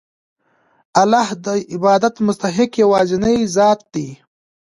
الله 1.01 1.27
د 1.45 1.47
عبادت 1.73 2.15
مستحق 2.27 2.71
یوازینی 2.83 3.37
ذات 3.55 3.79
دی. 3.93 4.07